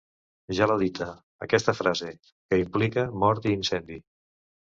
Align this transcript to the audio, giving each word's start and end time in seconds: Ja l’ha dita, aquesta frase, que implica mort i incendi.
Ja 0.59 0.67
l’ha 0.69 0.77
dita, 0.83 1.09
aquesta 1.47 1.75
frase, 1.81 2.09
que 2.53 2.59
implica 2.63 3.05
mort 3.25 3.47
i 3.51 3.55
incendi. 3.59 4.01